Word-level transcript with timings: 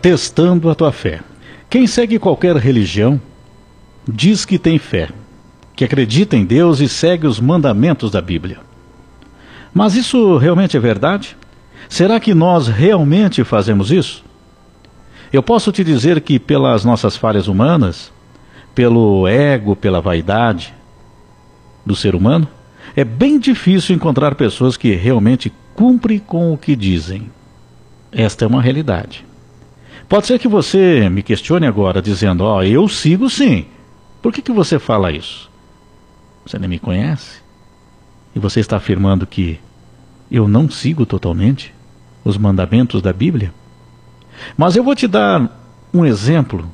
testando 0.00 0.70
a 0.70 0.74
tua 0.74 0.92
fé. 0.92 1.20
Quem 1.68 1.86
segue 1.86 2.18
qualquer 2.18 2.56
religião 2.56 3.20
diz 4.06 4.44
que 4.44 4.58
tem 4.58 4.78
fé, 4.78 5.08
que 5.76 5.84
acredita 5.84 6.36
em 6.36 6.44
Deus 6.44 6.80
e 6.80 6.88
segue 6.88 7.26
os 7.26 7.38
mandamentos 7.38 8.10
da 8.10 8.20
Bíblia. 8.20 8.58
Mas 9.72 9.94
isso 9.94 10.36
realmente 10.36 10.76
é 10.76 10.80
verdade? 10.80 11.36
Será 11.88 12.18
que 12.18 12.34
nós 12.34 12.66
realmente 12.68 13.44
fazemos 13.44 13.90
isso? 13.90 14.24
Eu 15.32 15.42
posso 15.42 15.70
te 15.70 15.84
dizer 15.84 16.20
que, 16.20 16.38
pelas 16.38 16.84
nossas 16.84 17.16
falhas 17.16 17.46
humanas, 17.46 18.12
pelo 18.74 19.28
ego, 19.28 19.76
pela 19.76 20.00
vaidade 20.00 20.74
do 21.86 21.94
ser 21.94 22.14
humano, 22.14 22.48
é 22.96 23.04
bem 23.04 23.38
difícil 23.38 23.94
encontrar 23.94 24.34
pessoas 24.34 24.76
que 24.76 24.92
realmente 24.94 25.52
cumprem 25.74 26.18
com 26.18 26.52
o 26.52 26.58
que 26.58 26.74
dizem. 26.74 27.30
Esta 28.10 28.44
é 28.44 28.48
uma 28.48 28.60
realidade. 28.60 29.24
Pode 30.10 30.26
ser 30.26 30.40
que 30.40 30.48
você 30.48 31.08
me 31.08 31.22
questione 31.22 31.68
agora, 31.68 32.02
dizendo: 32.02 32.42
Ó, 32.42 32.56
oh, 32.56 32.62
eu 32.64 32.88
sigo 32.88 33.30
sim. 33.30 33.66
Por 34.20 34.32
que, 34.32 34.42
que 34.42 34.50
você 34.50 34.76
fala 34.76 35.12
isso? 35.12 35.48
Você 36.44 36.58
nem 36.58 36.68
me 36.68 36.80
conhece? 36.80 37.40
E 38.34 38.40
você 38.40 38.58
está 38.58 38.76
afirmando 38.76 39.24
que 39.24 39.60
eu 40.28 40.48
não 40.48 40.68
sigo 40.68 41.06
totalmente 41.06 41.72
os 42.24 42.36
mandamentos 42.36 43.00
da 43.00 43.12
Bíblia? 43.12 43.54
Mas 44.56 44.74
eu 44.74 44.82
vou 44.82 44.96
te 44.96 45.06
dar 45.06 45.48
um 45.94 46.04
exemplo 46.04 46.68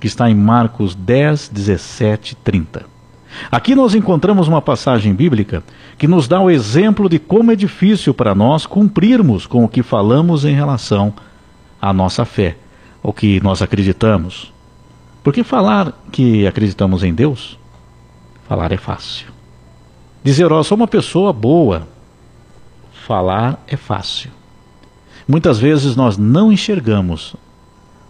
que 0.00 0.08
está 0.08 0.28
em 0.28 0.34
Marcos 0.34 0.92
10, 0.96 1.48
17, 1.48 2.34
30. 2.42 2.86
Aqui 3.52 3.76
nós 3.76 3.94
encontramos 3.94 4.48
uma 4.48 4.60
passagem 4.60 5.14
bíblica 5.14 5.62
que 5.96 6.08
nos 6.08 6.26
dá 6.26 6.40
o 6.40 6.50
exemplo 6.50 7.08
de 7.08 7.20
como 7.20 7.52
é 7.52 7.54
difícil 7.54 8.12
para 8.12 8.34
nós 8.34 8.66
cumprirmos 8.66 9.46
com 9.46 9.64
o 9.64 9.68
que 9.68 9.80
falamos 9.80 10.44
em 10.44 10.56
relação 10.56 11.14
à 11.80 11.92
nossa 11.92 12.24
fé, 12.24 12.56
o 13.02 13.12
que 13.12 13.40
nós 13.40 13.62
acreditamos. 13.62 14.52
Porque 15.22 15.44
falar 15.44 15.92
que 16.10 16.46
acreditamos 16.46 17.02
em 17.02 17.12
Deus, 17.12 17.58
falar 18.48 18.72
é 18.72 18.76
fácil. 18.76 19.28
Dizer, 20.22 20.52
ó, 20.52 20.60
oh, 20.60 20.64
sou 20.64 20.76
uma 20.76 20.88
pessoa 20.88 21.32
boa, 21.32 21.86
falar 23.06 23.62
é 23.66 23.76
fácil. 23.76 24.30
Muitas 25.26 25.58
vezes 25.58 25.96
nós 25.96 26.18
não 26.18 26.52
enxergamos 26.52 27.34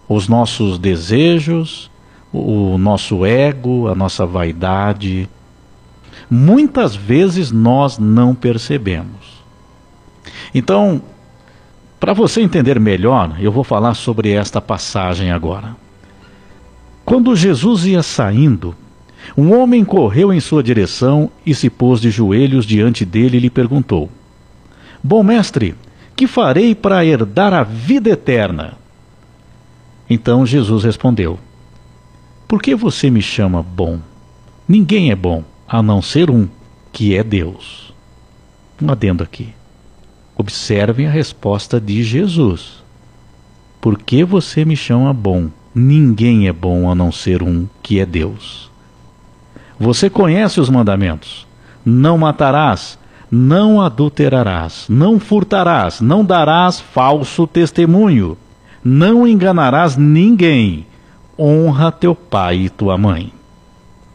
os 0.09 0.27
nossos 0.27 0.79
desejos, 0.79 1.91
o 2.33 2.79
nosso 2.79 3.25
ego, 3.25 3.89
a 3.89 3.95
nossa 3.95 4.25
vaidade. 4.25 5.29
Muitas 6.31 6.97
vezes 6.97 7.53
nós 7.53 7.99
não 7.99 8.35
percebemos. 8.35 9.41
Então, 10.55 11.03
para 12.01 12.13
você 12.13 12.41
entender 12.41 12.81
melhor, 12.81 13.37
eu 13.39 13.53
vou 13.53 13.63
falar 13.63 13.95
sobre 13.95 14.33
esta 14.33 14.61
passagem 14.61 15.31
agora. 15.31 15.77
Quando 17.05 17.37
Jesus 17.37 17.85
ia 17.85 18.03
saindo, 18.03 18.75
um 19.37 19.55
homem 19.55 19.85
correu 19.85 20.33
em 20.33 20.41
sua 20.41 20.63
direção 20.63 21.31
e 21.47 21.55
se 21.55 21.71
pôs 21.71 22.01
de 22.01 22.11
joelhos 22.11 22.65
diante 22.65 23.05
dele 23.05 23.37
e 23.37 23.41
lhe 23.41 23.51
perguntou: 23.51 24.11
Bom 25.05 25.23
mestre, 25.23 25.75
que 26.17 26.27
farei 26.27 26.75
para 26.75 27.05
herdar 27.05 27.53
a 27.53 27.63
vida 27.63 28.11
eterna? 28.11 28.73
Então 30.09 30.45
Jesus 30.45 30.83
respondeu: 30.83 31.39
por 32.51 32.61
que 32.61 32.75
você 32.75 33.09
me 33.09 33.23
chama 33.23 33.63
bom? 33.63 34.01
Ninguém 34.67 35.13
é 35.13 35.15
bom, 35.15 35.45
a 35.69 35.81
não 35.81 36.03
ser 36.03 36.29
um, 36.29 36.49
que 36.93 37.15
é 37.15 37.23
Deus. 37.23 37.95
Um 38.83 38.91
adendo 38.91 39.23
aqui. 39.23 39.55
Observem 40.41 41.07
a 41.07 41.11
resposta 41.11 41.79
de 41.79 42.03
Jesus. 42.03 42.83
Por 43.79 43.99
que 43.99 44.25
você 44.25 44.65
me 44.65 44.75
chama 44.75 45.13
bom? 45.13 45.51
Ninguém 45.75 46.49
é 46.49 46.53
bom 46.53 46.91
a 46.91 46.95
não 46.95 47.13
ser 47.13 47.43
um, 47.43 47.67
que 47.83 48.01
é 48.01 48.07
Deus. 48.07 48.71
Você 49.79 50.09
conhece 50.09 50.59
os 50.59 50.71
mandamentos: 50.71 51.47
não 51.85 52.17
matarás, 52.17 52.99
não 53.31 53.83
adulterarás, 53.83 54.87
não 54.89 55.21
furtarás, 55.21 56.01
não 56.01 56.25
darás 56.25 56.81
falso 56.81 57.47
testemunho, 57.47 58.35
não 58.83 59.29
enganarás 59.29 59.95
ninguém 59.95 60.87
honra 61.39 61.93
teu 61.93 62.15
pai 62.15 62.61
e 62.61 62.71
tua 62.71 62.97
mãe. 62.97 63.31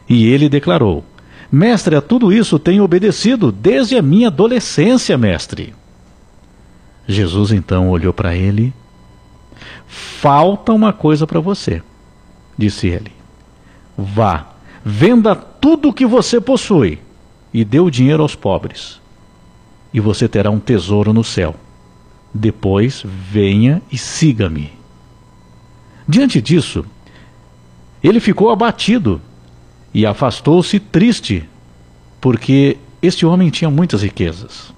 E 0.08 0.26
ele 0.26 0.48
declarou: 0.48 1.04
Mestre, 1.52 1.94
a 1.94 2.00
tudo 2.00 2.32
isso 2.32 2.58
tenho 2.58 2.82
obedecido 2.82 3.52
desde 3.52 3.96
a 3.96 4.02
minha 4.02 4.26
adolescência, 4.26 5.16
mestre. 5.16 5.72
Jesus 7.06 7.52
então 7.52 7.90
olhou 7.90 8.12
para 8.12 8.34
ele. 8.34 8.72
Falta 9.86 10.72
uma 10.72 10.92
coisa 10.92 11.26
para 11.26 11.40
você, 11.40 11.82
disse 12.58 12.88
ele. 12.88 13.12
Vá, 13.96 14.46
venda 14.84 15.34
tudo 15.34 15.88
o 15.88 15.92
que 15.92 16.04
você 16.04 16.40
possui 16.40 16.98
e 17.52 17.64
dê 17.64 17.80
o 17.80 17.90
dinheiro 17.90 18.22
aos 18.22 18.34
pobres, 18.34 19.00
e 19.92 20.00
você 20.00 20.28
terá 20.28 20.50
um 20.50 20.60
tesouro 20.60 21.12
no 21.12 21.24
céu. 21.24 21.54
Depois 22.34 23.02
venha 23.04 23.80
e 23.90 23.96
siga-me. 23.96 24.72
Diante 26.06 26.40
disso, 26.42 26.84
ele 28.02 28.20
ficou 28.20 28.50
abatido 28.50 29.20
e 29.94 30.04
afastou-se 30.04 30.78
triste, 30.78 31.48
porque 32.20 32.76
este 33.00 33.24
homem 33.24 33.48
tinha 33.48 33.70
muitas 33.70 34.02
riquezas. 34.02 34.75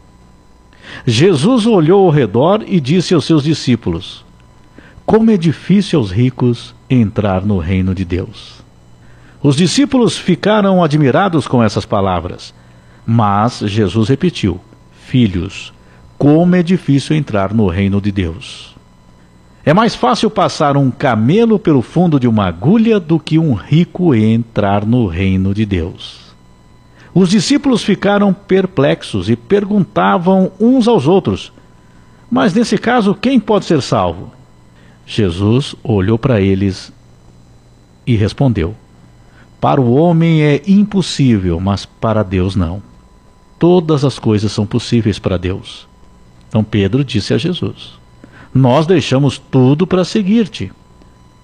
Jesus 1.07 1.67
olhou 1.67 2.07
ao 2.07 2.11
redor 2.11 2.65
e 2.67 2.81
disse 2.81 3.15
aos 3.15 3.25
seus 3.25 3.43
discípulos: 3.43 4.25
Como 5.05 5.31
é 5.31 5.37
difícil 5.37 5.99
aos 5.99 6.11
ricos 6.11 6.75
entrar 6.89 7.45
no 7.45 7.59
reino 7.59 7.95
de 7.95 8.05
Deus. 8.05 8.59
Os 9.43 9.57
discípulos 9.57 10.17
ficaram 10.17 10.83
admirados 10.83 11.47
com 11.47 11.63
essas 11.63 11.85
palavras, 11.85 12.53
mas 13.07 13.61
Jesus 13.61 14.09
repetiu: 14.09 14.61
Filhos, 15.07 15.73
como 16.17 16.57
é 16.57 16.63
difícil 16.63 17.17
entrar 17.17 17.55
no 17.55 17.69
reino 17.69 18.01
de 18.01 18.11
Deus. 18.11 18.77
É 19.65 19.75
mais 19.75 19.95
fácil 19.95 20.31
passar 20.31 20.77
um 20.77 20.91
camelo 20.91 21.59
pelo 21.59 21.83
fundo 21.83 22.19
de 22.19 22.27
uma 22.27 22.47
agulha 22.47 22.99
do 22.99 23.21
que 23.21 23.39
um 23.39 23.53
rico 23.53 24.15
entrar 24.15 24.87
no 24.87 25.07
reino 25.07 25.53
de 25.53 25.67
Deus. 25.67 26.28
Os 27.19 27.31
discípulos 27.31 27.83
ficaram 27.83 28.33
perplexos 28.33 29.29
e 29.29 29.35
perguntavam 29.35 30.53
uns 30.61 30.87
aos 30.87 31.09
outros: 31.09 31.53
Mas 32.31 32.55
nesse 32.55 32.79
caso, 32.79 33.13
quem 33.13 33.41
pode 33.41 33.65
ser 33.65 33.83
salvo? 33.83 34.31
Jesus 35.05 35.75
olhou 35.83 36.17
para 36.17 36.41
eles 36.41 36.93
e 38.07 38.15
respondeu: 38.15 38.73
Para 39.61 39.81
o 39.81 39.95
homem 39.95 40.43
é 40.43 40.63
impossível, 40.69 41.59
mas 41.59 41.85
para 41.85 42.23
Deus 42.23 42.55
não. 42.55 42.81
Todas 43.59 44.05
as 44.05 44.17
coisas 44.17 44.53
são 44.53 44.65
possíveis 44.65 45.19
para 45.19 45.37
Deus. 45.37 45.89
Então 46.49 46.63
Pedro 46.63 47.05
disse 47.05 47.35
a 47.35 47.39
Jesus: 47.39 47.99
nós 48.55 48.87
deixamos 48.87 49.39
tudo 49.39 49.89
para 49.89 50.05
seguir-te. 50.05 50.71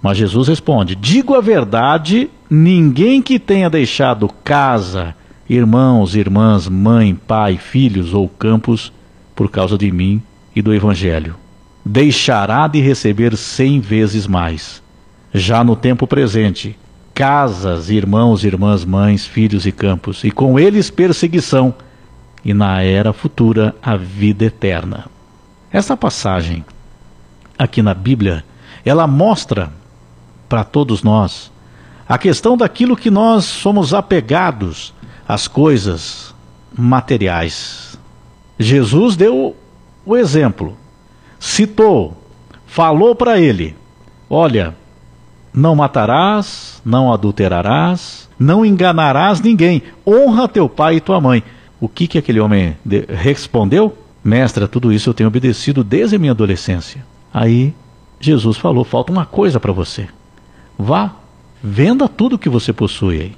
Mas 0.00 0.18
Jesus 0.18 0.46
responde: 0.46 0.94
Digo 0.94 1.34
a 1.34 1.40
verdade, 1.40 2.30
ninguém 2.48 3.20
que 3.20 3.40
tenha 3.40 3.68
deixado 3.68 4.28
casa, 4.44 5.16
irmãos, 5.48 6.14
irmãs, 6.14 6.68
mãe, 6.68 7.14
pai, 7.14 7.58
filhos 7.58 8.14
ou 8.14 8.28
campos 8.28 8.92
por 9.34 9.50
causa 9.50 9.76
de 9.76 9.90
mim 9.90 10.22
e 10.54 10.62
do 10.62 10.72
Evangelho, 10.72 11.36
deixará 11.84 12.66
de 12.66 12.80
receber 12.80 13.36
cem 13.36 13.80
vezes 13.80 14.26
mais. 14.26 14.82
Já 15.32 15.64
no 15.64 15.74
tempo 15.74 16.06
presente, 16.06 16.78
casas, 17.12 17.90
irmãos, 17.90 18.44
irmãs, 18.44 18.84
mães, 18.84 19.26
filhos 19.26 19.66
e 19.66 19.72
campos, 19.72 20.24
e 20.24 20.30
com 20.30 20.58
eles 20.58 20.90
perseguição, 20.90 21.74
e 22.44 22.54
na 22.54 22.82
era 22.82 23.12
futura 23.12 23.74
a 23.82 23.96
vida 23.96 24.44
eterna. 24.44 25.06
Essa 25.70 25.96
passagem 25.96 26.64
aqui 27.58 27.82
na 27.82 27.94
Bíblia, 27.94 28.44
ela 28.84 29.06
mostra 29.06 29.72
para 30.48 30.62
todos 30.62 31.02
nós 31.02 31.50
a 32.08 32.18
questão 32.18 32.56
daquilo 32.56 32.96
que 32.96 33.10
nós 33.10 33.44
somos 33.44 33.94
apegados 33.94 34.92
às 35.26 35.48
coisas 35.48 36.34
materiais. 36.76 37.98
Jesus 38.58 39.16
deu 39.16 39.56
o 40.04 40.16
exemplo, 40.16 40.76
citou, 41.38 42.16
falou 42.66 43.14
para 43.14 43.38
ele: 43.38 43.76
Olha, 44.28 44.74
não 45.52 45.74
matarás, 45.74 46.80
não 46.84 47.12
adulterarás, 47.12 48.28
não 48.38 48.64
enganarás 48.64 49.40
ninguém, 49.40 49.82
honra 50.06 50.48
teu 50.48 50.68
pai 50.68 50.96
e 50.96 51.00
tua 51.00 51.20
mãe. 51.20 51.42
O 51.80 51.88
que, 51.88 52.06
que 52.06 52.18
aquele 52.18 52.40
homem 52.40 52.76
respondeu? 53.08 53.96
Mestra, 54.22 54.66
tudo 54.66 54.92
isso 54.92 55.10
eu 55.10 55.14
tenho 55.14 55.28
obedecido 55.28 55.84
desde 55.84 56.16
a 56.16 56.18
minha 56.18 56.32
adolescência. 56.32 57.04
Aí 57.32 57.74
Jesus 58.18 58.56
falou: 58.56 58.84
falta 58.84 59.12
uma 59.12 59.26
coisa 59.26 59.60
para 59.60 59.72
você. 59.72 60.08
Vá, 60.78 61.14
venda 61.62 62.08
tudo 62.08 62.38
que 62.38 62.48
você 62.48 62.72
possui 62.72 63.20
aí. 63.20 63.36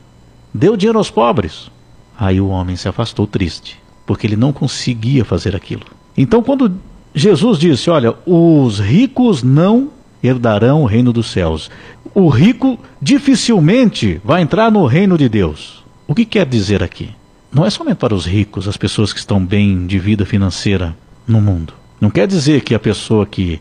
Dê 0.54 0.68
o 0.68 0.76
dinheiro 0.76 0.98
aos 0.98 1.10
pobres. 1.10 1.70
Aí 2.18 2.40
o 2.40 2.48
homem 2.48 2.76
se 2.76 2.88
afastou 2.88 3.26
triste, 3.26 3.80
porque 4.06 4.26
ele 4.26 4.36
não 4.36 4.52
conseguia 4.52 5.24
fazer 5.24 5.54
aquilo. 5.54 5.84
Então, 6.16 6.42
quando 6.42 6.72
Jesus 7.14 7.58
disse: 7.58 7.90
Olha, 7.90 8.14
os 8.24 8.78
ricos 8.78 9.42
não 9.42 9.90
herdarão 10.22 10.82
o 10.82 10.86
reino 10.86 11.12
dos 11.12 11.30
céus. 11.30 11.70
O 12.14 12.28
rico 12.28 12.78
dificilmente 13.00 14.20
vai 14.24 14.42
entrar 14.42 14.70
no 14.70 14.86
reino 14.86 15.18
de 15.18 15.28
Deus. 15.28 15.84
O 16.06 16.14
que 16.14 16.24
quer 16.24 16.46
dizer 16.46 16.82
aqui? 16.82 17.10
Não 17.52 17.64
é 17.64 17.70
somente 17.70 17.96
para 17.96 18.14
os 18.14 18.26
ricos, 18.26 18.66
as 18.66 18.76
pessoas 18.76 19.12
que 19.12 19.18
estão 19.18 19.44
bem 19.44 19.86
de 19.86 19.98
vida 19.98 20.24
financeira 20.24 20.96
no 21.26 21.40
mundo. 21.40 21.74
Não 22.00 22.10
quer 22.10 22.26
dizer 22.26 22.62
que 22.62 22.74
a 22.74 22.78
pessoa 22.78 23.26
que 23.26 23.60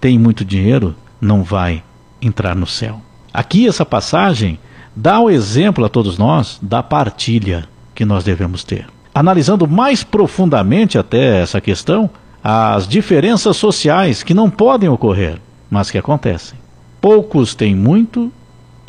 tem 0.00 0.18
muito 0.18 0.44
dinheiro 0.44 0.94
não 1.20 1.42
vai 1.42 1.82
entrar 2.20 2.54
no 2.54 2.66
céu. 2.66 3.00
Aqui 3.32 3.66
essa 3.66 3.84
passagem 3.84 4.58
dá 4.94 5.20
o 5.20 5.28
exemplo 5.28 5.84
a 5.84 5.88
todos 5.88 6.16
nós 6.16 6.58
da 6.62 6.82
partilha 6.82 7.68
que 7.94 8.04
nós 8.04 8.24
devemos 8.24 8.64
ter. 8.64 8.86
Analisando 9.14 9.66
mais 9.68 10.02
profundamente 10.02 10.98
até 10.98 11.40
essa 11.40 11.60
questão, 11.60 12.10
as 12.42 12.88
diferenças 12.88 13.56
sociais 13.56 14.22
que 14.22 14.34
não 14.34 14.50
podem 14.50 14.88
ocorrer, 14.88 15.38
mas 15.70 15.90
que 15.90 15.98
acontecem. 15.98 16.58
Poucos 17.00 17.54
têm 17.54 17.74
muito 17.74 18.32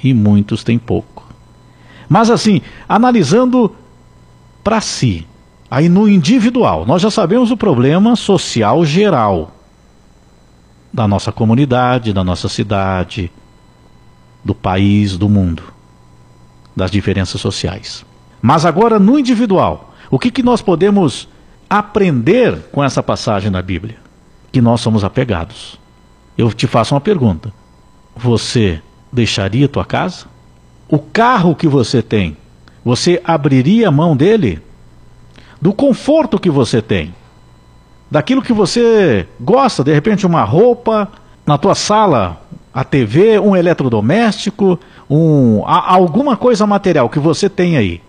e 0.04 0.14
muitos 0.14 0.64
têm 0.64 0.78
pouco. 0.78 1.28
Mas 2.10 2.30
assim, 2.30 2.62
analisando 2.88 3.76
para 4.64 4.82
si, 4.82 5.28
aí 5.70 5.88
no 5.88 6.10
individual, 6.10 6.86
nós 6.86 7.02
já 7.02 7.12
sabemos 7.12 7.52
o 7.52 7.58
problema 7.58 8.16
social 8.16 8.84
geral 8.84 9.52
da 10.92 11.08
nossa 11.08 11.32
comunidade, 11.32 12.14
da 12.14 12.24
nossa 12.24 12.48
cidade, 12.48 13.32
do 14.44 14.56
país, 14.56 15.18
do 15.18 15.28
mundo, 15.28 15.64
das 16.76 16.90
diferenças 16.90 17.42
sociais. 17.42 18.06
Mas 18.42 18.66
agora 18.66 19.00
no 19.00 19.18
individual, 19.18 19.94
o 20.10 20.20
que, 20.20 20.32
que 20.32 20.44
nós 20.44 20.62
podemos 20.62 21.28
aprender 21.70 22.60
com 22.72 22.84
essa 22.84 23.02
passagem 23.02 23.50
na 23.50 23.62
Bíblia? 23.62 23.98
Que 24.52 24.62
nós 24.62 24.82
somos 24.82 25.04
apegados. 25.04 25.80
Eu 26.38 26.52
te 26.52 26.68
faço 26.68 26.94
uma 26.94 27.02
pergunta: 27.02 27.52
você 28.16 28.82
deixaria 29.12 29.68
tua 29.68 29.86
casa? 29.86 30.26
O 30.88 31.00
carro 31.00 31.56
que 31.56 31.68
você 31.68 32.02
tem, 32.02 32.38
você 32.84 33.22
abriria 33.24 33.88
a 33.88 33.92
mão 33.92 34.16
dele? 34.16 34.62
Do 35.60 35.74
conforto 35.74 36.40
que 36.40 36.50
você 36.50 36.82
tem, 36.82 37.16
daquilo 38.12 38.42
que 38.42 38.54
você 38.54 39.28
gosta, 39.40 39.84
de 39.84 39.94
repente 39.94 40.26
uma 40.26 40.44
roupa, 40.44 41.10
na 41.46 41.58
tua 41.58 41.76
sala, 41.76 42.42
a 42.74 42.84
TV, 42.84 43.40
um 43.40 43.56
eletrodoméstico, 43.56 44.80
um, 45.10 45.64
alguma 45.66 46.36
coisa 46.36 46.68
material 46.68 47.10
que 47.10 47.20
você 47.20 47.50
tem 47.50 47.78
aí, 47.78 48.02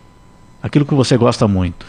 aquilo 0.63 0.85
que 0.85 0.95
você 0.95 1.17
gosta 1.17 1.47
muito. 1.47 1.87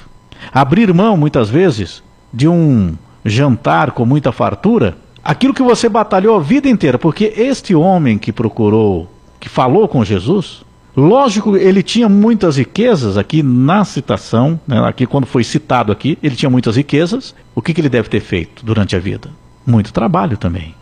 Abrir 0.53 0.93
mão, 0.93 1.17
muitas 1.17 1.49
vezes, 1.49 2.03
de 2.33 2.47
um 2.47 2.95
jantar 3.25 3.91
com 3.91 4.05
muita 4.05 4.31
fartura, 4.31 4.97
aquilo 5.23 5.53
que 5.53 5.63
você 5.63 5.89
batalhou 5.89 6.37
a 6.37 6.39
vida 6.39 6.69
inteira, 6.69 6.97
porque 6.97 7.33
este 7.35 7.75
homem 7.75 8.17
que 8.17 8.31
procurou, 8.31 9.09
que 9.39 9.49
falou 9.49 9.87
com 9.87 10.03
Jesus, 10.03 10.63
lógico, 10.95 11.57
ele 11.57 11.83
tinha 11.83 12.07
muitas 12.07 12.57
riquezas 12.57 13.17
aqui 13.17 13.43
na 13.43 13.83
citação, 13.83 14.59
né, 14.67 14.79
aqui 14.87 15.05
quando 15.05 15.25
foi 15.25 15.43
citado 15.43 15.91
aqui, 15.91 16.17
ele 16.23 16.35
tinha 16.35 16.49
muitas 16.49 16.75
riquezas. 16.75 17.35
O 17.53 17.61
que, 17.61 17.73
que 17.73 17.81
ele 17.81 17.89
deve 17.89 18.09
ter 18.09 18.19
feito 18.19 18.65
durante 18.65 18.95
a 18.95 18.99
vida? 18.99 19.29
Muito 19.65 19.91
trabalho 19.91 20.37
também 20.37 20.73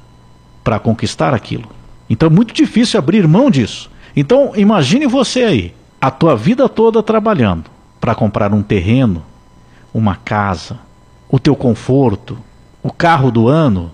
para 0.64 0.80
conquistar 0.80 1.34
aquilo. 1.34 1.70
Então 2.10 2.28
é 2.28 2.32
muito 2.32 2.54
difícil 2.54 3.00
abrir 3.00 3.28
mão 3.28 3.50
disso. 3.50 3.90
Então 4.16 4.54
imagine 4.56 5.08
você 5.08 5.44
aí, 5.44 5.74
a 6.00 6.12
tua 6.12 6.36
vida 6.36 6.70
toda 6.70 7.02
trabalhando 7.02 7.75
para 8.06 8.14
comprar 8.14 8.54
um 8.54 8.62
terreno, 8.62 9.24
uma 9.92 10.16
casa, 10.16 10.78
o 11.28 11.40
teu 11.40 11.56
conforto, 11.56 12.38
o 12.84 12.92
carro 12.92 13.32
do 13.32 13.48
ano, 13.48 13.92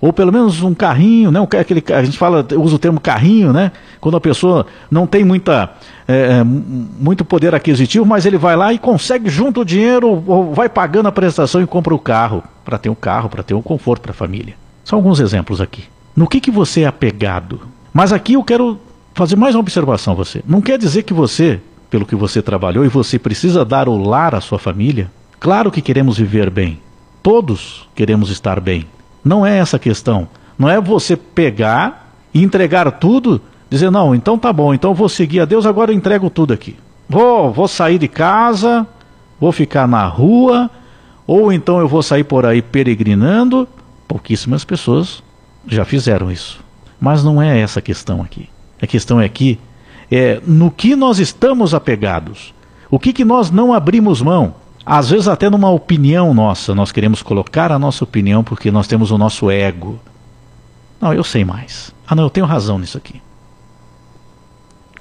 ou 0.00 0.14
pelo 0.14 0.32
menos 0.32 0.62
um 0.62 0.72
carrinho, 0.72 1.30
né? 1.30 1.46
Aquele, 1.60 1.84
a 1.92 2.02
gente 2.02 2.16
fala, 2.16 2.42
usa 2.56 2.76
o 2.76 2.78
termo 2.78 2.98
carrinho, 2.98 3.52
né? 3.52 3.70
Quando 4.00 4.16
a 4.16 4.20
pessoa 4.20 4.64
não 4.90 5.06
tem 5.06 5.24
muita, 5.24 5.74
é, 6.08 6.38
é 6.38 6.42
muito 6.42 7.22
poder 7.22 7.54
aquisitivo, 7.54 8.06
mas 8.06 8.24
ele 8.24 8.38
vai 8.38 8.56
lá 8.56 8.72
e 8.72 8.78
consegue 8.78 9.28
junto 9.28 9.60
o 9.60 9.64
dinheiro, 9.64 10.24
ou 10.26 10.54
vai 10.54 10.70
pagando 10.70 11.10
a 11.10 11.12
prestação 11.12 11.60
e 11.60 11.66
compra 11.66 11.94
o 11.94 11.98
carro, 11.98 12.42
para 12.64 12.78
ter 12.78 12.88
um 12.88 12.94
carro, 12.94 13.28
para 13.28 13.42
ter 13.42 13.52
um 13.52 13.60
conforto 13.60 14.00
para 14.00 14.12
a 14.12 14.14
família. 14.14 14.54
São 14.86 14.98
alguns 14.98 15.20
exemplos 15.20 15.60
aqui. 15.60 15.84
No 16.16 16.26
que, 16.26 16.40
que 16.40 16.50
você 16.50 16.80
é 16.80 16.86
apegado? 16.86 17.60
Mas 17.92 18.10
aqui 18.10 18.32
eu 18.32 18.42
quero 18.42 18.80
fazer 19.12 19.36
mais 19.36 19.54
uma 19.54 19.60
observação 19.60 20.14
você. 20.14 20.42
Não 20.46 20.62
quer 20.62 20.78
dizer 20.78 21.02
que 21.02 21.12
você, 21.12 21.60
pelo 21.90 22.06
que 22.06 22.14
você 22.14 22.40
trabalhou 22.40 22.84
e 22.84 22.88
você 22.88 23.18
precisa 23.18 23.64
dar 23.64 23.88
o 23.88 23.98
lar 23.98 24.34
à 24.34 24.40
sua 24.40 24.58
família. 24.58 25.10
Claro 25.40 25.70
que 25.70 25.82
queremos 25.82 26.16
viver 26.16 26.48
bem. 26.48 26.78
Todos 27.22 27.88
queremos 27.94 28.30
estar 28.30 28.60
bem. 28.60 28.86
Não 29.24 29.44
é 29.44 29.58
essa 29.58 29.76
a 29.76 29.80
questão. 29.80 30.28
Não 30.58 30.68
é 30.68 30.80
você 30.80 31.16
pegar 31.16 32.14
e 32.32 32.42
entregar 32.42 32.90
tudo, 32.92 33.40
dizer, 33.68 33.90
não, 33.90 34.14
então 34.14 34.38
tá 34.38 34.52
bom, 34.52 34.72
então 34.72 34.94
vou 34.94 35.08
seguir 35.08 35.40
a 35.40 35.44
Deus, 35.44 35.66
agora 35.66 35.90
eu 35.90 35.96
entrego 35.96 36.30
tudo 36.30 36.52
aqui. 36.52 36.76
Vou, 37.08 37.52
vou 37.52 37.66
sair 37.66 37.98
de 37.98 38.06
casa, 38.06 38.86
vou 39.40 39.50
ficar 39.50 39.88
na 39.88 40.06
rua, 40.06 40.70
ou 41.26 41.52
então 41.52 41.80
eu 41.80 41.88
vou 41.88 42.02
sair 42.02 42.24
por 42.24 42.46
aí 42.46 42.62
peregrinando. 42.62 43.68
Pouquíssimas 44.06 44.64
pessoas 44.64 45.22
já 45.66 45.84
fizeram 45.84 46.30
isso. 46.30 46.60
Mas 47.00 47.24
não 47.24 47.40
é 47.40 47.58
essa 47.58 47.78
a 47.78 47.82
questão 47.82 48.22
aqui. 48.22 48.48
A 48.80 48.86
questão 48.86 49.20
é 49.20 49.24
aqui 49.24 49.58
é 50.10 50.40
no 50.46 50.70
que 50.70 50.96
nós 50.96 51.18
estamos 51.18 51.74
apegados. 51.74 52.54
O 52.90 52.98
que, 52.98 53.12
que 53.12 53.24
nós 53.24 53.50
não 53.50 53.72
abrimos 53.72 54.20
mão? 54.20 54.54
Às 54.84 55.10
vezes 55.10 55.28
até 55.28 55.48
numa 55.48 55.70
opinião 55.70 56.34
nossa, 56.34 56.74
nós 56.74 56.90
queremos 56.90 57.22
colocar 57.22 57.70
a 57.70 57.78
nossa 57.78 58.02
opinião 58.02 58.42
porque 58.42 58.70
nós 58.70 58.86
temos 58.86 59.10
o 59.10 59.18
nosso 59.18 59.50
ego. 59.50 60.00
Não, 61.00 61.12
eu 61.12 61.22
sei 61.22 61.44
mais. 61.44 61.94
Ah, 62.06 62.14
não, 62.14 62.24
eu 62.24 62.30
tenho 62.30 62.46
razão 62.46 62.78
nisso 62.78 62.98
aqui. 62.98 63.22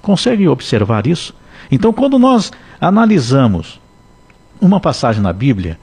Consegue 0.02 0.48
observar 0.48 1.08
isso? 1.08 1.34
Então, 1.72 1.92
quando 1.92 2.18
nós 2.20 2.52
analisamos 2.80 3.80
uma 4.62 4.80
passagem 4.80 5.22
na 5.22 5.34
Bíblia, 5.34 5.80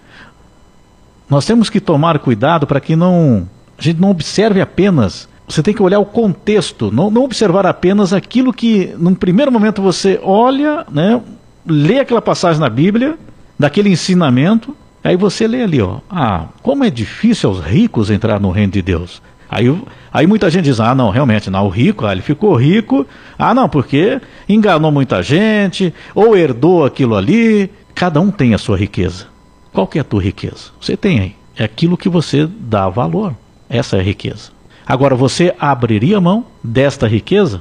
nós 1.28 1.44
temos 1.44 1.68
que 1.68 1.80
tomar 1.80 2.18
cuidado 2.18 2.66
para 2.66 2.80
que 2.80 2.94
não 2.94 3.48
a 3.78 3.82
gente 3.82 4.00
não 4.00 4.10
observe 4.10 4.60
apenas. 4.60 5.28
Você 5.48 5.62
tem 5.62 5.72
que 5.72 5.82
olhar 5.82 6.00
o 6.00 6.04
contexto, 6.04 6.90
não, 6.90 7.10
não 7.10 7.24
observar 7.24 7.66
apenas 7.66 8.12
aquilo 8.12 8.52
que, 8.52 8.94
num 8.98 9.14
primeiro 9.14 9.52
momento, 9.52 9.80
você 9.80 10.18
olha, 10.22 10.84
né, 10.90 11.20
lê 11.64 12.00
aquela 12.00 12.20
passagem 12.20 12.60
na 12.60 12.68
Bíblia, 12.68 13.16
daquele 13.58 13.90
ensinamento, 13.90 14.76
aí 15.04 15.16
você 15.16 15.46
lê 15.46 15.62
ali, 15.62 15.80
ó, 15.80 15.98
ah, 16.10 16.46
como 16.62 16.84
é 16.84 16.90
difícil 16.90 17.48
aos 17.48 17.60
ricos 17.60 18.10
entrar 18.10 18.40
no 18.40 18.50
reino 18.50 18.72
de 18.72 18.82
Deus. 18.82 19.22
Aí, 19.48 19.72
aí 20.12 20.26
muita 20.26 20.50
gente 20.50 20.64
diz, 20.64 20.80
ah, 20.80 20.94
não, 20.94 21.10
realmente, 21.10 21.48
não, 21.48 21.66
o 21.66 21.68
rico, 21.68 22.04
ah, 22.04 22.12
ele 22.12 22.22
ficou 22.22 22.54
rico, 22.56 23.06
ah, 23.38 23.54
não, 23.54 23.68
porque 23.68 24.20
enganou 24.48 24.90
muita 24.90 25.22
gente, 25.22 25.94
ou 26.14 26.36
herdou 26.36 26.84
aquilo 26.84 27.14
ali. 27.14 27.70
Cada 27.94 28.20
um 28.20 28.30
tem 28.30 28.52
a 28.52 28.58
sua 28.58 28.76
riqueza. 28.76 29.26
Qual 29.72 29.86
que 29.86 29.98
é 29.98 30.00
a 30.00 30.04
tua 30.04 30.22
riqueza? 30.22 30.70
Você 30.80 30.96
tem 30.96 31.20
aí. 31.20 31.36
É 31.56 31.64
aquilo 31.64 31.96
que 31.96 32.08
você 32.08 32.46
dá 32.46 32.88
valor. 32.88 33.34
Essa 33.68 33.96
é 33.96 34.00
a 34.00 34.02
riqueza. 34.02 34.55
Agora, 34.86 35.16
você 35.16 35.54
abriria 35.58 36.20
mão 36.20 36.44
desta 36.62 37.08
riqueza? 37.08 37.60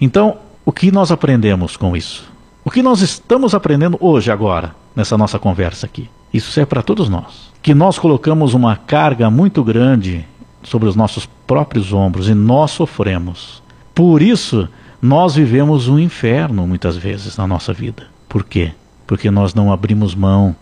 Então, 0.00 0.38
o 0.64 0.72
que 0.72 0.90
nós 0.90 1.12
aprendemos 1.12 1.76
com 1.76 1.96
isso? 1.96 2.24
O 2.64 2.70
que 2.70 2.82
nós 2.82 3.00
estamos 3.00 3.54
aprendendo 3.54 3.96
hoje, 4.00 4.30
agora, 4.30 4.74
nessa 4.96 5.16
nossa 5.16 5.38
conversa 5.38 5.86
aqui? 5.86 6.10
Isso 6.32 6.50
serve 6.50 6.70
para 6.70 6.82
todos 6.82 7.08
nós. 7.08 7.52
Que 7.62 7.74
nós 7.74 7.98
colocamos 7.98 8.54
uma 8.54 8.74
carga 8.74 9.30
muito 9.30 9.62
grande 9.62 10.26
sobre 10.64 10.88
os 10.88 10.96
nossos 10.96 11.26
próprios 11.46 11.92
ombros 11.92 12.28
e 12.28 12.34
nós 12.34 12.72
sofremos. 12.72 13.62
Por 13.94 14.20
isso, 14.20 14.68
nós 15.00 15.36
vivemos 15.36 15.86
um 15.86 15.98
inferno 15.98 16.66
muitas 16.66 16.96
vezes 16.96 17.36
na 17.36 17.46
nossa 17.46 17.72
vida. 17.72 18.06
Por 18.28 18.42
quê? 18.42 18.72
Porque 19.06 19.30
nós 19.30 19.54
não 19.54 19.70
abrimos 19.70 20.14
mão 20.14 20.56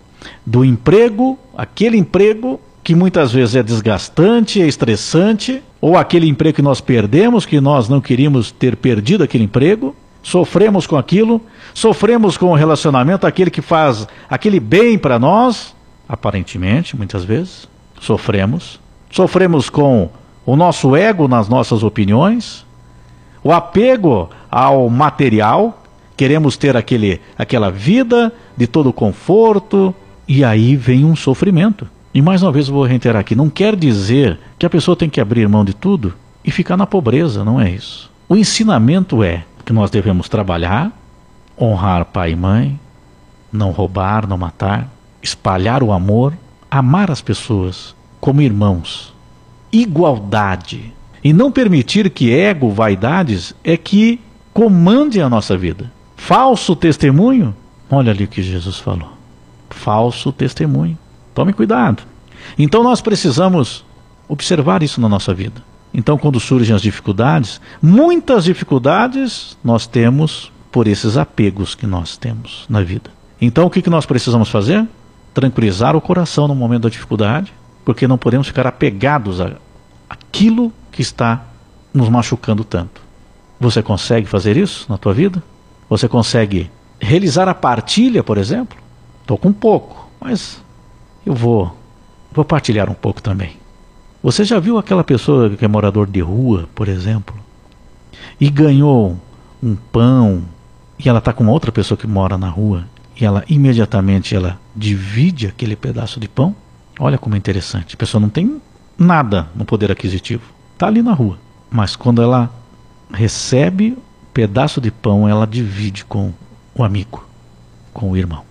do 0.44 0.64
emprego, 0.64 1.38
aquele 1.56 1.96
emprego 1.96 2.60
que 2.82 2.94
muitas 2.94 3.32
vezes 3.32 3.54
é 3.54 3.62
desgastante, 3.62 4.60
é 4.60 4.66
estressante, 4.66 5.62
ou 5.80 5.96
aquele 5.96 6.28
emprego 6.28 6.56
que 6.56 6.62
nós 6.62 6.80
perdemos, 6.80 7.46
que 7.46 7.60
nós 7.60 7.88
não 7.88 8.00
queríamos 8.00 8.50
ter 8.50 8.76
perdido 8.76 9.22
aquele 9.22 9.44
emprego, 9.44 9.94
sofremos 10.22 10.86
com 10.86 10.96
aquilo, 10.96 11.40
sofremos 11.74 12.36
com 12.36 12.46
o 12.46 12.54
relacionamento, 12.54 13.26
aquele 13.26 13.50
que 13.50 13.62
faz 13.62 14.06
aquele 14.28 14.58
bem 14.58 14.98
para 14.98 15.18
nós, 15.18 15.74
aparentemente, 16.08 16.96
muitas 16.96 17.24
vezes, 17.24 17.68
sofremos. 18.00 18.80
Sofremos 19.10 19.70
com 19.70 20.10
o 20.44 20.56
nosso 20.56 20.96
ego 20.96 21.28
nas 21.28 21.48
nossas 21.48 21.82
opiniões, 21.82 22.66
o 23.44 23.52
apego 23.52 24.30
ao 24.50 24.88
material, 24.88 25.82
queremos 26.16 26.56
ter 26.56 26.76
aquele, 26.76 27.20
aquela 27.36 27.70
vida 27.70 28.32
de 28.56 28.66
todo 28.66 28.92
conforto, 28.92 29.94
e 30.26 30.44
aí 30.44 30.76
vem 30.76 31.04
um 31.04 31.16
sofrimento. 31.16 31.86
E 32.14 32.20
mais 32.20 32.42
uma 32.42 32.52
vez 32.52 32.68
eu 32.68 32.74
vou 32.74 32.84
reiterar 32.84 33.20
aqui: 33.20 33.34
não 33.34 33.48
quer 33.48 33.74
dizer 33.74 34.38
que 34.58 34.66
a 34.66 34.70
pessoa 34.70 34.96
tem 34.96 35.08
que 35.08 35.20
abrir 35.20 35.48
mão 35.48 35.64
de 35.64 35.74
tudo 35.74 36.14
e 36.44 36.50
ficar 36.50 36.76
na 36.76 36.86
pobreza, 36.86 37.44
não 37.44 37.60
é 37.60 37.70
isso. 37.70 38.10
O 38.28 38.36
ensinamento 38.36 39.22
é 39.22 39.44
que 39.64 39.72
nós 39.72 39.90
devemos 39.90 40.28
trabalhar, 40.28 40.92
honrar 41.58 42.04
pai 42.06 42.32
e 42.32 42.36
mãe, 42.36 42.78
não 43.52 43.70
roubar, 43.70 44.26
não 44.26 44.36
matar, 44.36 44.90
espalhar 45.22 45.82
o 45.82 45.92
amor, 45.92 46.34
amar 46.70 47.10
as 47.10 47.20
pessoas 47.20 47.94
como 48.20 48.40
irmãos, 48.40 49.14
igualdade. 49.70 50.92
E 51.24 51.32
não 51.32 51.52
permitir 51.52 52.10
que 52.10 52.32
ego, 52.32 52.70
vaidades, 52.70 53.54
é 53.62 53.76
que 53.76 54.20
comande 54.52 55.20
a 55.20 55.28
nossa 55.28 55.56
vida. 55.56 55.90
Falso 56.16 56.74
testemunho, 56.74 57.54
olha 57.90 58.10
ali 58.10 58.24
o 58.24 58.28
que 58.28 58.42
Jesus 58.42 58.78
falou. 58.78 59.12
Falso 59.70 60.32
testemunho. 60.32 60.98
Tome 61.34 61.52
cuidado. 61.52 62.02
Então 62.58 62.82
nós 62.82 63.00
precisamos 63.00 63.84
observar 64.28 64.82
isso 64.82 65.00
na 65.00 65.08
nossa 65.08 65.32
vida. 65.32 65.62
Então, 65.94 66.16
quando 66.16 66.40
surgem 66.40 66.74
as 66.74 66.80
dificuldades, 66.80 67.60
muitas 67.80 68.44
dificuldades 68.44 69.58
nós 69.62 69.86
temos 69.86 70.50
por 70.70 70.88
esses 70.88 71.18
apegos 71.18 71.74
que 71.74 71.86
nós 71.86 72.16
temos 72.16 72.64
na 72.68 72.80
vida. 72.80 73.10
Então, 73.40 73.66
o 73.66 73.70
que, 73.70 73.82
que 73.82 73.90
nós 73.90 74.06
precisamos 74.06 74.48
fazer? 74.48 74.86
Tranquilizar 75.34 75.94
o 75.94 76.00
coração 76.00 76.48
no 76.48 76.54
momento 76.54 76.84
da 76.84 76.88
dificuldade, 76.88 77.52
porque 77.84 78.08
não 78.08 78.16
podemos 78.16 78.46
ficar 78.46 78.66
apegados 78.66 79.40
a 79.40 79.52
aquilo 80.08 80.72
que 80.90 81.02
está 81.02 81.44
nos 81.92 82.08
machucando 82.08 82.64
tanto. 82.64 83.02
Você 83.60 83.82
consegue 83.82 84.26
fazer 84.26 84.56
isso 84.56 84.86
na 84.88 84.96
tua 84.96 85.12
vida? 85.12 85.42
Você 85.90 86.08
consegue 86.08 86.70
realizar 86.98 87.48
a 87.48 87.54
partilha, 87.54 88.22
por 88.22 88.38
exemplo? 88.38 88.78
Estou 89.20 89.36
com 89.36 89.52
pouco, 89.52 90.08
mas 90.20 90.61
eu 91.24 91.34
vou, 91.34 91.76
vou 92.32 92.44
partilhar 92.44 92.90
um 92.90 92.94
pouco 92.94 93.22
também. 93.22 93.56
Você 94.22 94.44
já 94.44 94.58
viu 94.60 94.78
aquela 94.78 95.02
pessoa 95.02 95.50
que 95.50 95.64
é 95.64 95.68
morador 95.68 96.06
de 96.06 96.20
rua, 96.20 96.68
por 96.74 96.88
exemplo, 96.88 97.34
e 98.40 98.48
ganhou 98.48 99.18
um 99.62 99.74
pão 99.74 100.44
e 100.98 101.08
ela 101.08 101.18
está 101.18 101.32
com 101.32 101.46
outra 101.48 101.72
pessoa 101.72 101.98
que 101.98 102.06
mora 102.06 102.38
na 102.38 102.48
rua 102.48 102.84
e 103.20 103.24
ela 103.24 103.44
imediatamente 103.48 104.34
ela 104.34 104.58
divide 104.74 105.48
aquele 105.48 105.74
pedaço 105.74 106.20
de 106.20 106.28
pão? 106.28 106.54
Olha 106.98 107.18
como 107.18 107.34
é 107.34 107.38
interessante. 107.38 107.94
A 107.94 107.98
pessoa 107.98 108.20
não 108.20 108.28
tem 108.28 108.60
nada 108.96 109.48
no 109.54 109.64
poder 109.64 109.90
aquisitivo, 109.90 110.44
está 110.72 110.86
ali 110.86 111.02
na 111.02 111.12
rua, 111.12 111.38
mas 111.70 111.96
quando 111.96 112.22
ela 112.22 112.48
recebe 113.12 113.98
pedaço 114.32 114.80
de 114.80 114.90
pão, 114.90 115.28
ela 115.28 115.46
divide 115.46 116.04
com 116.04 116.32
o 116.74 116.84
amigo, 116.84 117.26
com 117.92 118.10
o 118.10 118.16
irmão. 118.16 118.44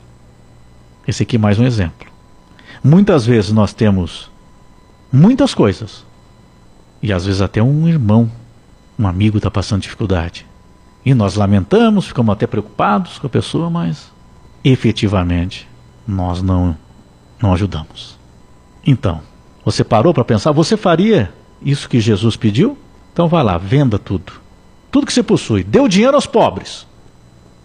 Esse 1.08 1.24
aqui 1.24 1.38
é 1.38 1.40
mais 1.40 1.58
um 1.58 1.66
exemplo. 1.66 2.11
Muitas 2.84 3.26
vezes 3.26 3.52
nós 3.52 3.74
temos 3.74 4.30
muitas 5.12 5.54
coisas. 5.54 6.04
E 7.02 7.12
às 7.12 7.26
vezes 7.26 7.42
até 7.42 7.62
um 7.62 7.88
irmão, 7.88 8.32
um 8.98 9.08
amigo 9.08 9.38
está 9.38 9.52
passando 9.52 9.82
dificuldade. 9.82 10.46
E 11.06 11.14
nós 11.14 11.36
lamentamos, 11.36 12.08
ficamos 12.08 12.34
até 12.34 12.46
preocupados 12.46 13.18
com 13.18 13.28
a 13.28 13.30
pessoa, 13.30 13.70
mas 13.70 14.12
efetivamente 14.64 15.68
nós 16.08 16.42
não, 16.42 16.76
não 17.42 17.54
ajudamos. 17.54 18.18
Então, 18.86 19.22
você 19.66 19.84
parou 19.84 20.14
para 20.14 20.26
pensar, 20.26 20.52
você 20.52 20.76
faria 20.78 21.32
isso 21.62 21.90
que 21.90 22.00
Jesus 22.00 22.36
pediu? 22.36 22.78
Então 23.14 23.28
vá 23.28 23.42
lá, 23.42 23.58
venda 23.58 24.00
tudo. 24.00 24.34
Tudo 24.92 25.06
que 25.06 25.14
você 25.14 25.24
possui, 25.24 25.64
dê 25.64 25.80
o 25.80 25.88
dinheiro 25.88 26.16
aos 26.16 26.26
pobres. 26.26 26.86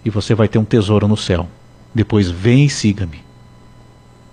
E 0.05 0.11
você 0.11 0.35
vai 0.35 0.49
ter 0.49 0.59
um 0.59 0.65
tesouro 0.65 1.09
no 1.09 1.17
céu. 1.17 1.49
Depois 1.95 2.31
vem 2.31 2.67
e 2.67 2.71
siga-me. 2.71 3.26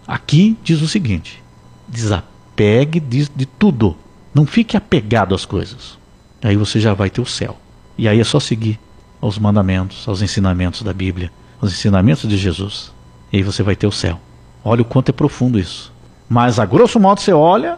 Aqui 0.07 0.57
diz 0.63 0.81
o 0.81 0.87
seguinte: 0.87 1.41
desapega 1.87 2.33
pegue 2.55 2.99
de, 2.99 3.29
de 3.35 3.45
tudo. 3.45 3.95
Não 4.33 4.45
fique 4.45 4.75
apegado 4.75 5.35
às 5.35 5.45
coisas. 5.45 5.97
Aí 6.41 6.55
você 6.55 6.79
já 6.79 6.93
vai 6.93 7.09
ter 7.09 7.21
o 7.21 7.25
céu. 7.25 7.57
E 7.97 8.07
aí 8.07 8.19
é 8.19 8.23
só 8.23 8.39
seguir 8.39 8.79
aos 9.21 9.37
mandamentos, 9.37 10.07
aos 10.07 10.21
ensinamentos 10.21 10.81
da 10.81 10.91
Bíblia, 10.91 11.31
aos 11.61 11.71
ensinamentos 11.71 12.27
de 12.27 12.37
Jesus. 12.37 12.91
E 13.31 13.37
aí 13.37 13.43
você 13.43 13.63
vai 13.63 13.75
ter 13.75 13.87
o 13.87 13.91
céu. 13.91 14.19
Olha 14.63 14.81
o 14.81 14.85
quanto 14.85 15.09
é 15.09 15.11
profundo 15.11 15.59
isso. 15.59 15.91
Mas 16.27 16.59
a 16.59 16.65
grosso 16.65 16.99
modo 16.99 17.21
você 17.21 17.31
olha, 17.31 17.77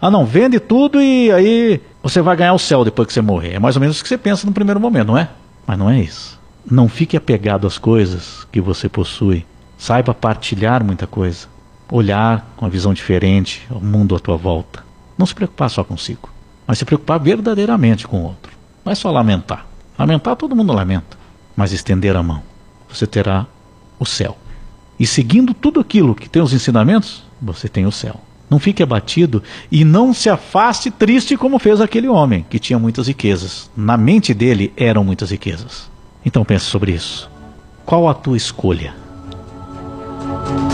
ah 0.00 0.10
não, 0.10 0.26
vende 0.26 0.60
tudo 0.60 1.00
e 1.00 1.32
aí 1.32 1.80
você 2.02 2.20
vai 2.20 2.36
ganhar 2.36 2.52
o 2.52 2.58
céu 2.58 2.84
depois 2.84 3.06
que 3.06 3.14
você 3.14 3.20
morrer. 3.20 3.54
É 3.54 3.58
mais 3.58 3.76
ou 3.76 3.80
menos 3.80 3.98
o 3.98 4.02
que 4.02 4.08
você 4.08 4.18
pensa 4.18 4.46
no 4.46 4.52
primeiro 4.52 4.80
momento, 4.80 5.08
não 5.08 5.18
é? 5.18 5.28
Mas 5.66 5.78
não 5.78 5.88
é 5.88 6.00
isso. 6.00 6.38
Não 6.70 6.88
fique 6.88 7.16
apegado 7.16 7.66
às 7.66 7.78
coisas 7.78 8.46
que 8.52 8.60
você 8.60 8.88
possui. 8.88 9.46
Saiba 9.78 10.12
partilhar 10.12 10.84
muita 10.84 11.06
coisa 11.06 11.48
olhar 11.90 12.52
com 12.56 12.64
uma 12.64 12.70
visão 12.70 12.92
diferente 12.92 13.66
ao 13.70 13.80
mundo 13.80 14.14
à 14.14 14.18
tua 14.18 14.36
volta. 14.36 14.84
Não 15.16 15.26
se 15.26 15.34
preocupar 15.34 15.70
só 15.70 15.82
consigo, 15.82 16.28
mas 16.66 16.78
se 16.78 16.84
preocupar 16.84 17.18
verdadeiramente 17.18 18.06
com 18.06 18.20
o 18.20 18.24
outro. 18.24 18.52
Não 18.84 18.92
é 18.92 18.94
só 18.94 19.10
lamentar. 19.10 19.66
Lamentar 19.98 20.36
todo 20.36 20.54
mundo 20.54 20.72
lamenta, 20.72 21.16
mas 21.56 21.72
estender 21.72 22.14
a 22.14 22.22
mão. 22.22 22.42
Você 22.88 23.06
terá 23.06 23.46
o 23.98 24.06
céu. 24.06 24.36
E 24.98 25.06
seguindo 25.06 25.54
tudo 25.54 25.80
aquilo 25.80 26.14
que 26.14 26.28
tem 26.28 26.42
os 26.42 26.52
ensinamentos, 26.52 27.24
você 27.40 27.68
tem 27.68 27.86
o 27.86 27.92
céu. 27.92 28.20
Não 28.48 28.58
fique 28.58 28.82
abatido 28.82 29.42
e 29.70 29.84
não 29.84 30.14
se 30.14 30.30
afaste 30.30 30.90
triste 30.90 31.36
como 31.36 31.58
fez 31.58 31.80
aquele 31.80 32.08
homem 32.08 32.46
que 32.48 32.58
tinha 32.58 32.78
muitas 32.78 33.06
riquezas. 33.06 33.70
Na 33.76 33.96
mente 33.96 34.32
dele 34.32 34.72
eram 34.76 35.04
muitas 35.04 35.30
riquezas. 35.30 35.90
Então 36.24 36.44
pense 36.44 36.64
sobre 36.64 36.92
isso. 36.92 37.30
Qual 37.84 38.08
a 38.08 38.14
tua 38.14 38.36
escolha? 38.36 38.94
Thank 40.28 40.62
you. 40.62 40.67